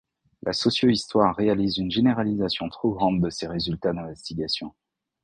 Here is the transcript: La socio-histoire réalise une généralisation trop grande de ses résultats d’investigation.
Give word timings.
La 0.41 0.51
socio-histoire 0.51 1.35
réalise 1.35 1.77
une 1.77 1.91
généralisation 1.91 2.67
trop 2.69 2.89
grande 2.91 3.21
de 3.21 3.29
ses 3.29 3.45
résultats 3.45 3.93
d’investigation. 3.93 4.73